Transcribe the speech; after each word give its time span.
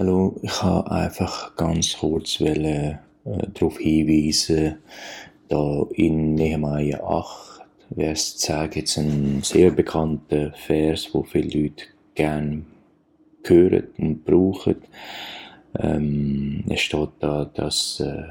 Hallo, 0.00 0.34
ich 0.40 0.62
habe 0.62 0.90
einfach 0.90 1.54
ganz 1.56 1.98
kurz 1.98 2.40
wollen, 2.40 2.64
äh, 2.64 2.98
darauf 3.52 3.76
hinweisen, 3.76 4.76
da 5.48 5.84
in 5.92 6.36
Nehemiah 6.36 7.04
8, 7.04 7.60
Vers 7.94 8.38
10 8.38 8.70
gibt 8.70 8.88
es 8.88 8.96
einen 8.96 9.42
sehr 9.42 9.70
bekannten 9.72 10.54
Vers, 10.54 11.10
wo 11.12 11.22
viele 11.22 11.64
Leute 11.64 11.84
gerne 12.14 12.62
hören 13.44 13.88
und 13.98 14.24
brauchen. 14.24 14.76
Ähm, 15.78 16.64
es 16.70 16.80
steht 16.80 17.10
da, 17.18 17.44
dass 17.44 18.00
äh, 18.00 18.22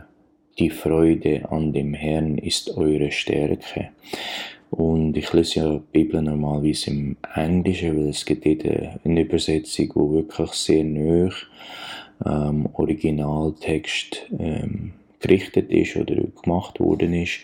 die 0.58 0.72
Freude 0.72 1.52
an 1.52 1.72
dem 1.72 1.94
Herrn 1.94 2.40
ist 2.40 2.76
eure 2.78 3.12
Stärke. 3.12 3.90
Und 4.72 5.18
ich 5.18 5.34
lese 5.34 5.60
ja 5.60 5.74
die 5.74 5.82
Bibel 5.92 6.22
normalerweise 6.22 6.92
im 6.92 7.18
Englischen, 7.34 7.98
weil 7.98 8.10
es 8.10 8.26
gibt 8.26 8.46
eine 8.46 9.22
Übersetzung, 9.22 9.90
die 9.90 10.16
wirklich 10.16 10.52
sehr 10.52 10.84
nah 10.84 11.32
ähm, 12.26 12.70
Originaltext 12.74 14.28
ähm, 14.38 14.94
gerichtet 15.20 15.72
ist 15.72 15.96
oder 15.96 16.16
gemacht 16.44 16.80
worden 16.80 17.14
ist. 17.14 17.40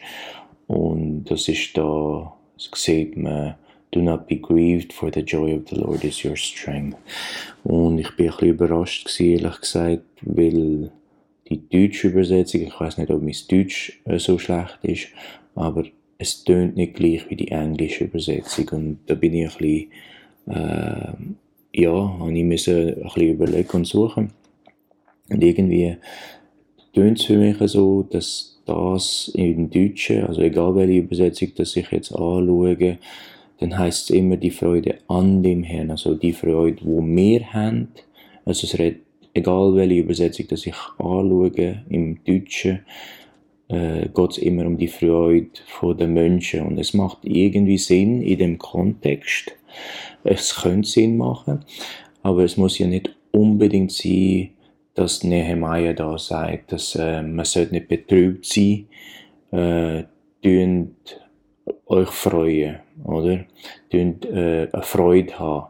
Und 0.68 1.26
das 1.26 1.48
ist 1.48 1.78
da, 1.78 2.34
das 2.56 2.70
sieht 2.74 3.18
man, 3.18 3.56
Do 3.92 4.02
not 4.02 4.28
be 4.28 4.36
grieved, 4.36 4.92
for 4.92 5.10
the 5.10 5.22
joy 5.22 5.54
of 5.54 5.70
the 5.70 5.76
Lord 5.78 6.04
is 6.04 6.26
your 6.26 6.36
strength. 6.36 6.98
Und 7.64 8.00
ich 8.00 8.14
bin 8.18 8.30
ein 8.30 8.48
überrascht 8.48 9.06
gewesen, 9.06 9.46
ehrlich 9.46 9.62
gesagt, 9.62 10.04
weil 10.22 10.92
die 11.50 11.70
deutsche 11.70 12.10
Übersetzung, 12.10 12.62
ich 12.64 12.78
weiß 12.78 12.98
nicht, 12.98 13.10
ob 13.10 13.22
mein 13.22 13.36
Deutsch 13.50 14.02
äh, 14.04 14.20
so 14.20 14.38
schlecht 14.38 14.80
ist, 14.82 15.08
aber 15.56 15.86
es 16.18 16.44
tönt 16.44 16.76
nicht 16.76 16.96
gleich 16.96 17.30
wie 17.30 17.36
die 17.36 17.52
englische 17.52 18.06
Übersetzung 18.06 18.70
und 18.72 19.00
da 19.08 19.16
bin 19.16 19.34
ich 19.34 19.50
ein 19.50 19.58
bisschen, 19.58 19.92
äh, 20.48 21.82
ja, 21.82 22.20
habe 22.20 22.34
ich 22.34 22.44
ein 22.44 22.50
bisschen 22.50 23.10
überlegen 23.16 23.70
und 23.74 23.86
suchen 23.86 24.32
und 25.30 25.44
irgendwie 25.44 25.98
tönt 26.94 27.20
es 27.20 27.26
für 27.26 27.38
mich 27.38 27.58
so, 27.72 28.04
dass 28.04 28.62
das 28.66 29.32
im 29.36 29.70
Deutschen, 29.70 30.26
also 30.26 30.42
egal 30.42 30.76
welche 30.76 31.00
Übersetzung 31.00 31.50
das 31.56 31.76
ich 31.76 31.92
jetzt 31.92 32.12
anschaue, 32.12 32.98
dann 33.60 33.78
heißt 33.78 34.10
es 34.10 34.16
immer 34.16 34.38
die 34.38 34.52
Freude 34.52 34.96
an 35.08 35.44
dem 35.44 35.64
Herrn, 35.64 35.92
also 35.92 36.16
die 36.16 36.34
Freude, 36.34 36.84
wo 36.84 37.02
wir 37.02 37.54
haben. 37.54 37.90
Also 38.44 38.68
es 38.68 38.78
redet, 38.78 39.02
egal 39.34 39.76
welche 39.76 40.00
Übersetzung 40.00 40.48
das 40.50 40.66
ich 40.66 40.76
anschaue, 40.98 41.84
im 41.90 42.24
Deutschen, 42.24 42.80
äh, 43.68 44.08
geht 44.08 44.32
es 44.32 44.38
immer 44.38 44.66
um 44.66 44.78
die 44.78 44.88
Freude 44.88 45.50
der 45.98 46.08
Menschen. 46.08 46.62
Und 46.62 46.78
es 46.78 46.94
macht 46.94 47.20
irgendwie 47.24 47.78
Sinn 47.78 48.22
in 48.22 48.40
dem 48.40 48.58
Kontext. 48.58 49.56
Es 50.24 50.56
könnte 50.56 50.88
Sinn 50.88 51.18
machen, 51.18 51.66
aber 52.24 52.44
es 52.44 52.58
muss 52.58 52.78
ja 52.80 52.88
nicht 52.88 53.16
unbedingt 53.32 53.92
sein, 53.92 54.52
dass 54.94 55.24
Nehemiah 55.24 55.94
da 55.94 56.18
sagt, 56.18 56.72
dass 56.72 56.96
äh, 56.96 57.22
man 57.22 57.46
sollte 57.46 57.74
nicht 57.74 57.90
betrübt 57.90 58.46
sein, 58.46 58.88
äh, 59.52 60.04
euch 61.88 62.10
freuen, 62.10 62.80
oder? 63.04 63.46
Tönt 63.90 64.26
äh, 64.26 64.68
eine 64.72 64.84
Freude 64.84 65.40
haben. 65.40 65.68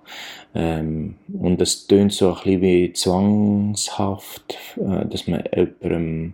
Ähm, 0.53 1.15
und 1.33 1.59
das 1.59 1.87
tönt 1.87 2.13
so 2.13 2.29
ein 2.29 2.35
bisschen 2.35 2.61
wie 2.61 2.93
zwangshaft, 2.93 4.57
äh, 4.77 5.05
dass 5.05 5.27
man 5.27 5.43
jemandem 5.53 6.33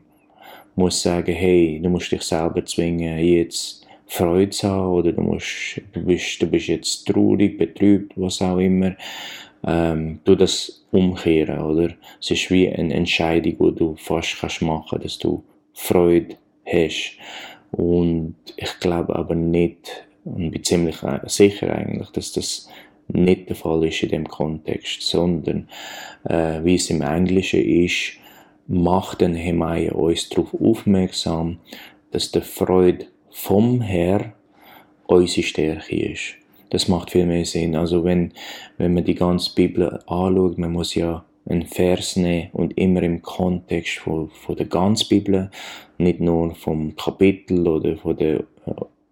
muss 0.81 1.01
sagen, 1.01 1.33
hey, 1.33 1.79
du 1.81 1.89
musst 1.89 2.11
dich 2.11 2.23
selber 2.23 2.65
zwingen, 2.65 3.19
jetzt 3.19 3.85
Freude 4.07 4.49
zu 4.49 4.67
haben, 4.67 4.93
oder 4.93 5.11
du 5.13 5.21
musst, 5.21 5.81
du 5.93 6.01
bist, 6.01 6.41
du 6.41 6.47
bist 6.47 6.67
jetzt 6.67 7.07
traurig, 7.07 7.57
betrübt, 7.57 8.13
was 8.15 8.41
auch 8.41 8.57
immer. 8.57 8.95
Ähm, 9.63 10.19
du 10.23 10.35
das 10.35 10.83
umkehren, 10.91 11.59
oder? 11.59 11.93
Es 12.19 12.31
ist 12.31 12.49
wie 12.49 12.67
eine 12.67 12.93
Entscheidung, 12.93 13.55
die 13.59 13.79
du 13.79 13.95
fast 13.95 14.39
kannst 14.39 14.61
machen, 14.61 14.99
dass 15.01 15.19
du 15.19 15.43
Freude 15.73 16.35
hast. 16.65 17.17
Und 17.71 18.35
ich 18.57 18.79
glaube 18.79 19.15
aber 19.15 19.35
nicht, 19.35 20.05
und 20.25 20.51
bin 20.51 20.63
ziemlich 20.63 20.97
sicher 21.27 21.73
eigentlich, 21.73 22.09
dass 22.09 22.33
das 22.33 22.69
nicht 23.07 23.49
der 23.49 23.55
Fall 23.55 23.85
ist 23.85 24.03
in 24.03 24.09
dem 24.09 24.27
Kontext, 24.27 25.01
sondern 25.03 25.69
äh, 26.23 26.63
wie 26.63 26.75
es 26.75 26.89
im 26.89 27.01
Englischen 27.01 27.61
ist, 27.61 28.13
macht 28.71 29.19
den 29.19 29.35
Hemaya 29.35 29.91
uns 29.91 30.29
darauf 30.29 30.53
aufmerksam, 30.53 31.59
dass 32.11 32.31
der 32.31 32.41
Freude 32.41 33.05
vom 33.29 33.81
Herr 33.81 34.33
unsere 35.07 35.45
Stärke 35.45 36.11
ist. 36.11 36.35
Das 36.69 36.87
macht 36.87 37.11
viel 37.11 37.25
mehr 37.25 37.43
Sinn. 37.43 37.75
Also 37.75 38.05
wenn, 38.05 38.31
wenn 38.77 38.93
man 38.93 39.03
die 39.03 39.15
ganze 39.15 39.53
Bibel 39.53 39.99
anschaut, 40.07 40.57
man 40.57 40.71
muss 40.71 40.95
ja 40.95 41.25
einen 41.49 41.65
Vers 41.65 42.15
nehmen 42.15 42.49
und 42.53 42.77
immer 42.77 43.03
im 43.03 43.21
Kontext 43.21 43.99
von, 43.99 44.29
von 44.29 44.55
der 44.55 44.67
ganzen 44.67 45.09
Bibel, 45.09 45.51
nicht 45.97 46.21
nur 46.21 46.55
vom 46.55 46.95
Kapitel 46.95 47.67
oder 47.67 47.97
von 47.97 48.15
der 48.15 48.43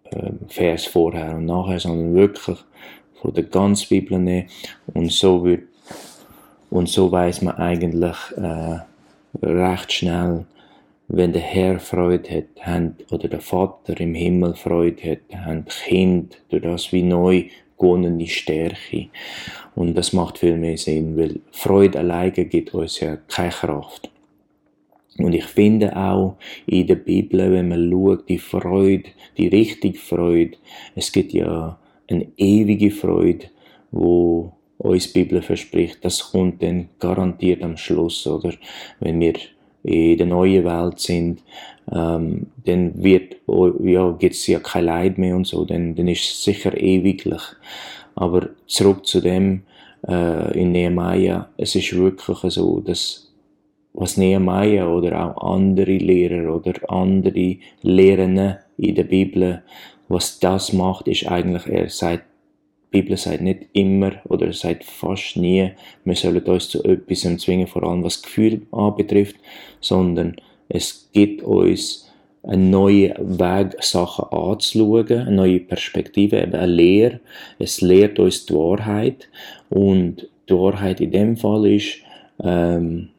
äh, 0.04 0.30
Vers 0.48 0.86
vorher 0.86 1.36
und 1.36 1.44
nachher, 1.44 1.80
sondern 1.80 2.14
wirklich 2.14 2.56
von 3.20 3.34
der 3.34 3.44
ganzen 3.44 3.88
Bibel 3.90 4.18
nehmen 4.18 4.48
und 4.94 5.12
so 5.12 5.44
wird 5.44 5.64
und 6.70 6.88
so 6.88 7.12
weiß 7.12 7.42
man 7.42 7.56
eigentlich 7.56 8.16
äh, 8.38 8.78
recht 9.42 9.92
schnell, 9.92 10.46
wenn 11.08 11.32
der 11.32 11.42
Herr 11.42 11.80
Freude 11.80 12.30
hat, 12.30 12.66
haben, 12.66 12.96
oder 13.10 13.28
der 13.28 13.40
Vater 13.40 13.98
im 14.00 14.14
Himmel 14.14 14.54
Freude 14.54 15.12
hat, 15.12 15.44
haben 15.44 15.64
Kind 15.64 16.40
durch 16.50 16.62
das 16.62 16.92
wie 16.92 17.02
neu 17.02 17.44
gewonnene 17.78 18.26
Stärke. 18.26 19.08
Und 19.74 19.94
das 19.94 20.12
macht 20.12 20.38
viel 20.38 20.56
mehr 20.56 20.76
Sinn, 20.76 21.16
weil 21.16 21.40
Freude 21.50 21.98
alleine 21.98 22.44
gibt 22.44 22.74
uns 22.74 23.00
ja 23.00 23.16
keine 23.28 23.50
Kraft. 23.50 24.10
Und 25.18 25.32
ich 25.32 25.44
finde 25.44 25.96
auch 25.96 26.36
in 26.66 26.86
der 26.86 26.94
Bibel, 26.94 27.50
wenn 27.50 27.68
man 27.68 27.90
schaut, 27.90 28.28
die 28.28 28.38
Freude, 28.38 29.10
die 29.36 29.48
richtige 29.48 29.98
Freude, 29.98 30.56
es 30.94 31.10
gibt 31.10 31.32
ja 31.32 31.78
eine 32.08 32.26
ewige 32.36 32.90
Freude, 32.90 33.46
wo 33.90 34.52
uns 34.80 35.12
die 35.12 35.22
Bibel 35.22 35.42
verspricht, 35.42 36.04
das 36.04 36.32
kommt 36.32 36.62
dann 36.62 36.88
garantiert 36.98 37.62
am 37.62 37.76
Schluss, 37.76 38.26
oder? 38.26 38.52
Wenn 38.98 39.20
wir 39.20 39.34
in 39.82 40.18
der 40.18 40.26
neuen 40.26 40.64
Welt 40.64 41.00
sind, 41.00 41.42
ähm, 41.92 42.46
dann 42.64 43.02
wird, 43.02 43.36
ja, 43.82 44.10
gibt's 44.12 44.46
ja 44.46 44.58
kein 44.58 44.84
Leid 44.84 45.18
mehr 45.18 45.36
und 45.36 45.46
so, 45.46 45.64
dann, 45.64 45.94
dann 45.94 46.08
ist 46.08 46.24
es 46.24 46.44
sicher 46.44 46.76
ewiglich. 46.76 47.42
Aber 48.14 48.50
zurück 48.66 49.06
zu 49.06 49.20
dem, 49.20 49.62
äh, 50.08 50.58
in 50.58 50.72
Nehemiah, 50.72 51.48
es 51.56 51.74
ist 51.74 51.94
wirklich 51.96 52.38
so, 52.52 52.80
dass 52.80 53.32
was 53.92 54.16
Nehemiah 54.16 54.86
oder 54.86 55.36
auch 55.36 55.54
andere 55.54 55.96
Lehrer 55.96 56.54
oder 56.54 56.74
andere 56.88 57.56
Lehrende 57.82 58.60
in 58.78 58.94
der 58.94 59.04
Bibel, 59.04 59.62
was 60.08 60.38
das 60.38 60.72
macht, 60.72 61.08
ist 61.08 61.26
eigentlich, 61.26 61.66
er 61.66 61.88
sagt, 61.88 62.24
die 62.92 63.00
Bibel 63.00 63.16
sagt 63.16 63.40
nicht 63.40 63.66
immer 63.72 64.12
oder 64.24 64.52
sagt 64.52 64.84
fast 64.84 65.36
nie, 65.36 65.70
wir 66.04 66.16
sollen 66.16 66.42
uns 66.42 66.68
zu 66.68 66.82
etwas 66.82 67.20
zwingen, 67.38 67.66
vor 67.66 67.84
allem 67.84 68.02
was 68.02 68.22
Gefühl 68.22 68.62
anbetrifft, 68.72 69.36
sondern 69.80 70.36
es 70.68 71.08
gibt 71.12 71.42
uns 71.42 72.10
einen 72.42 72.70
neuen 72.70 73.12
Weg, 73.38 73.82
Sachen 73.82 74.24
anzuschauen, 74.36 75.20
eine 75.20 75.30
neue 75.30 75.60
Perspektive, 75.60 76.40
eben 76.40 76.54
eine 76.54 76.66
Lehre. 76.66 77.20
Es 77.58 77.80
lehrt 77.80 78.18
uns 78.18 78.46
die 78.46 78.54
Wahrheit 78.54 79.28
und 79.68 80.28
die 80.48 80.54
Wahrheit 80.54 81.00
in 81.00 81.12
dem 81.12 81.36
Fall 81.36 81.66
ist, 81.66 81.98
ähm, 82.42 83.10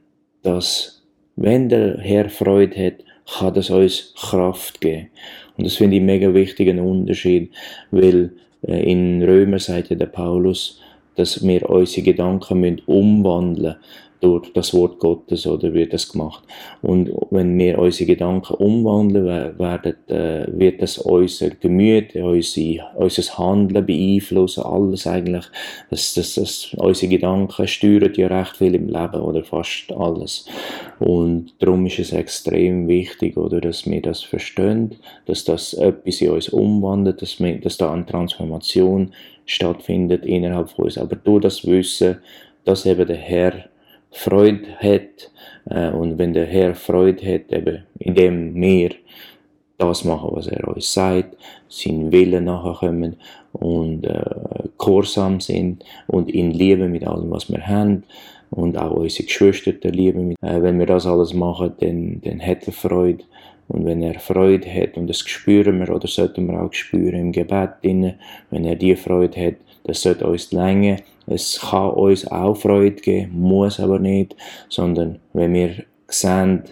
dass 0.41 1.03
wenn 1.35 1.69
der 1.69 1.97
Herr 1.99 2.29
Freude 2.29 2.85
hat, 2.85 2.93
kann 3.25 3.53
das 3.53 3.69
uns 3.69 4.13
Kraft 4.17 4.81
geben. 4.81 5.09
Und 5.57 5.65
das 5.65 5.75
finde 5.75 5.95
ich 5.95 5.99
einen 5.99 6.07
mega 6.07 6.33
wichtigen 6.33 6.79
Unterschied, 6.79 7.51
weil 7.91 8.33
in 8.63 9.23
Römer 9.23 9.59
sagt 9.59 9.89
ja 9.89 9.95
der 9.95 10.07
Paulus, 10.07 10.79
dass 11.15 11.45
wir 11.45 11.69
unsere 11.69 12.03
Gedanken 12.03 12.81
umwandeln. 12.85 13.75
müssen 13.75 13.81
durch 14.21 14.53
das 14.53 14.73
Wort 14.73 14.99
Gottes 14.99 15.47
oder 15.47 15.73
wird 15.73 15.93
das 15.93 16.11
gemacht. 16.11 16.43
Und 16.81 17.11
wenn 17.31 17.57
wir 17.57 17.79
unsere 17.79 18.07
Gedanken 18.07 18.53
umwandeln, 18.53 19.57
werden, 19.57 19.95
äh, 20.07 20.45
wird 20.47 20.81
das 20.81 20.99
unser 20.99 21.49
Gemüt, 21.49 22.15
unser, 22.15 22.95
unser 22.95 23.37
Handeln 23.37 23.85
beeinflussen, 23.85 24.63
alles 24.63 25.07
eigentlich. 25.07 25.45
Das, 25.89 26.13
das, 26.13 26.35
das, 26.35 26.75
unsere 26.77 27.09
Gedanken 27.09 27.67
steuern 27.67 28.13
ja 28.15 28.27
recht 28.27 28.57
viel 28.57 28.75
im 28.75 28.87
Leben 28.87 29.21
oder 29.21 29.43
fast 29.43 29.91
alles. 29.91 30.45
Und 30.99 31.55
darum 31.59 31.87
ist 31.87 31.97
es 31.97 32.13
extrem 32.13 32.87
wichtig, 32.87 33.37
oder, 33.37 33.59
dass 33.59 33.89
wir 33.89 34.01
das 34.01 34.21
verstehen, 34.21 34.95
dass 35.25 35.43
das 35.45 35.73
etwas 35.73 36.21
in 36.21 36.29
uns 36.29 36.49
umwandelt, 36.49 37.23
dass, 37.23 37.39
wir, 37.39 37.59
dass 37.59 37.77
da 37.77 37.91
eine 37.91 38.05
Transformation 38.05 39.13
stattfindet 39.45 40.25
innerhalb 40.27 40.69
von 40.69 40.85
uns. 40.85 40.99
Aber 40.99 41.15
durch 41.15 41.41
das 41.41 41.65
Wissen, 41.65 42.17
dass 42.65 42.85
eben 42.85 43.07
der 43.07 43.17
Herr 43.17 43.70
Freude 44.11 44.67
hat. 44.79 45.31
Äh, 45.69 45.91
und 45.91 46.17
wenn 46.17 46.33
der 46.33 46.45
Herr 46.45 46.75
Freude 46.75 47.33
hat, 47.33 47.51
eben 47.51 47.83
indem 47.99 48.55
wir 48.55 48.91
das 49.77 50.03
machen, 50.03 50.29
was 50.33 50.47
er 50.47 50.67
uns 50.67 50.93
sagt, 50.93 51.35
seinen 51.67 52.11
Willen 52.11 52.45
nachkommen 52.45 53.15
und 53.53 54.05
äh, 54.05 54.23
gehorsam 54.77 55.39
sind 55.39 55.83
und 56.07 56.31
ihn 56.31 56.51
lieben 56.51 56.91
mit 56.91 57.05
allem, 57.05 57.31
was 57.31 57.51
wir 57.51 57.65
haben, 57.65 58.03
und 58.51 58.77
auch 58.77 58.91
unsere 58.91 59.25
Geschwister 59.25 59.71
lieben. 59.89 60.35
Äh, 60.41 60.61
wenn 60.61 60.77
wir 60.77 60.85
das 60.85 61.07
alles 61.07 61.33
machen, 61.33 61.73
dann, 61.79 62.21
dann 62.21 62.41
hat 62.41 62.67
er 62.67 62.73
Freude. 62.73 63.23
Und 63.67 63.85
wenn 63.85 64.01
er 64.01 64.19
Freude 64.19 64.67
hat, 64.71 64.97
und 64.97 65.07
das 65.07 65.19
spüren 65.19 65.79
wir, 65.79 65.95
oder 65.95 66.07
sollten 66.07 66.47
wir 66.47 66.61
auch 66.61 66.73
spüren 66.73 67.21
im 67.21 67.31
Gebet 67.31 67.69
drin, 67.81 68.15
wenn 68.49 68.65
er 68.65 68.75
die 68.75 68.97
Freude 68.97 69.47
hat, 69.47 69.55
das 69.83 70.01
sollte 70.01 70.27
uns 70.27 70.51
länger. 70.51 70.97
Es 71.27 71.59
kann 71.59 71.91
uns 71.91 72.27
auch 72.27 72.55
Freude 72.55 73.01
geben, 73.01 73.39
muss 73.39 73.79
aber 73.79 73.99
nicht, 73.99 74.35
sondern 74.69 75.19
wenn 75.33 75.53
wir 75.53 75.83
sehen, 76.07 76.63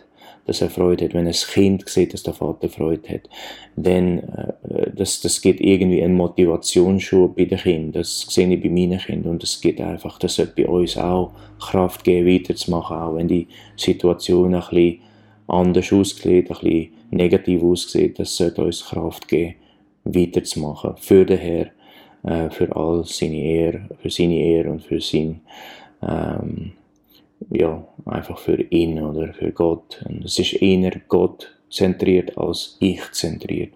dass 0.49 0.61
er 0.61 0.69
Freude 0.71 1.05
hat, 1.05 1.13
wenn 1.13 1.27
ein 1.27 1.33
Kind 1.33 1.87
sieht, 1.87 2.13
dass 2.13 2.23
der 2.23 2.33
Vater 2.33 2.69
Freude 2.69 3.07
hat, 3.07 3.29
dann 3.75 4.19
äh, 4.19 4.91
das, 4.95 5.21
das 5.21 5.41
gibt 5.41 5.61
irgendwie 5.61 6.03
eine 6.03 6.13
Motivationsschub 6.13 7.35
bei 7.35 7.45
den 7.45 7.59
Kindern. 7.59 7.91
Das 7.91 8.21
sehe 8.21 8.51
ich 8.51 8.61
bei 8.61 8.69
meinen 8.69 8.97
Kindern. 8.97 9.33
Und 9.33 9.43
es 9.43 9.61
gibt 9.61 9.79
einfach, 9.79 10.17
das 10.17 10.35
sollte 10.35 10.53
bei 10.55 10.67
uns 10.67 10.97
auch 10.97 11.33
Kraft 11.59 12.03
geben, 12.03 12.27
weiterzumachen, 12.27 12.97
auch 12.97 13.15
wenn 13.15 13.27
die 13.27 13.47
Situation 13.77 14.55
ein 14.55 14.61
bisschen 14.61 15.01
anders 15.47 15.93
aussieht, 15.93 16.49
ein 16.49 16.57
bisschen 16.57 16.89
negativ 17.11 17.61
aussieht, 17.61 18.17
das 18.17 18.35
sollte 18.35 18.63
uns 18.63 18.83
Kraft 18.83 19.27
geben, 19.27 19.53
weiterzumachen. 20.03 20.95
Für 20.97 21.25
den 21.25 21.37
Herr, 21.37 21.67
äh, 22.23 22.49
für 22.49 22.75
all 22.75 23.05
seine 23.05 23.41
Ehre, 23.41 23.89
für 24.01 24.09
seine 24.09 24.35
Ehre 24.35 24.71
und 24.71 24.83
für 24.83 25.01
sein 25.01 25.41
ähm, 26.01 26.73
ja, 27.49 27.85
einfach 28.05 28.37
für 28.37 28.61
ihn 28.61 29.01
oder 29.01 29.33
für 29.33 29.51
Gott. 29.51 30.03
Und 30.07 30.25
es 30.25 30.39
ist 30.39 30.53
eher 30.61 30.91
Gott 31.07 31.55
zentriert 31.69 32.37
als 32.37 32.77
ich 32.79 33.01
zentriert. 33.11 33.73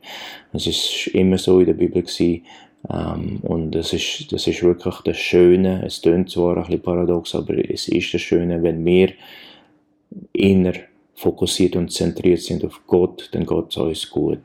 Es 0.51 0.67
ist 0.67 1.07
immer 1.13 1.37
so 1.37 1.59
in 1.59 1.67
der 1.67 1.73
Bibel 1.73 2.01
gewesen, 2.01 2.43
ähm, 2.89 3.39
und 3.43 3.71
das 3.71 3.93
ist, 3.93 4.31
das 4.31 4.47
ist 4.47 4.61
wirklich 4.63 4.95
das 5.05 5.17
Schöne. 5.17 5.85
Es 5.85 6.01
klingt 6.01 6.29
zwar 6.29 6.57
ein 6.57 6.63
bisschen 6.63 6.81
paradox, 6.81 7.35
aber 7.35 7.57
es 7.69 7.87
ist 7.87 8.13
das 8.13 8.21
Schöne, 8.21 8.61
wenn 8.61 8.83
wir 8.85 9.13
inner 10.33 10.73
fokussiert 11.15 11.75
und 11.75 11.91
zentriert 11.91 12.41
sind 12.41 12.65
auf 12.65 12.81
Gott, 12.87 13.29
dann 13.31 13.45
geht 13.45 13.69
es 13.69 13.77
uns 13.77 14.09
gut. 14.09 14.39